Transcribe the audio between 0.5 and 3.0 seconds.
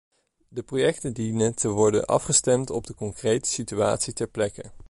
projecten dienen te worden afgestemd op de